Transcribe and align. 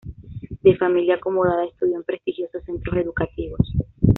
De 0.63 0.75
familia 0.77 1.13
acomodada 1.17 1.63
estudió 1.63 1.95
en 1.95 2.03
prestigiosos 2.03 2.63
centros 2.63 2.97
educativos. 2.97 3.71